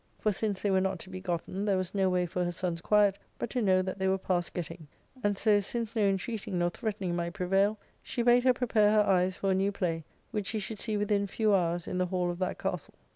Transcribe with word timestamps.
For, 0.17 0.31
since 0.31 0.63
they 0.63 0.71
were 0.71 0.81
not 0.81 0.97
to 1.01 1.11
be 1.11 1.21
gotten, 1.21 1.63
there 1.65 1.77
was 1.77 1.93
no 1.93 2.09
way 2.09 2.25
for 2.25 2.43
her 2.43 2.51
son's 2.51 2.81
quiet 2.81 3.19
but 3.37 3.51
to 3.51 3.61
know 3.61 3.83
that 3.83 3.99
they 3.99 4.07
were 4.07 4.17
past 4.17 4.55
getting. 4.55 4.87
And 5.23 5.37
so, 5.37 5.59
since 5.59 5.95
no 5.95 6.01
intreating 6.01 6.57
nor 6.57 6.71
threatening 6.71 7.15
might 7.15 7.33
prevail, 7.33 7.77
she 8.01 8.23
bad 8.23 8.43
her 8.43 8.51
prepare 8.53 8.91
her 8.93 9.03
eyes 9.03 9.37
for 9.37 9.51
a 9.51 9.53
new 9.53 9.71
play, 9.71 10.03
which 10.31 10.47
she 10.47 10.57
should 10.57 10.79
see 10.79 10.97
within 10.97 11.27
few 11.27 11.53
hours 11.53 11.87
in 11.87 11.99
the 11.99 12.07
hall 12.07 12.31
of 12.31 12.39
that 12.39 12.57
castle. 12.57 12.95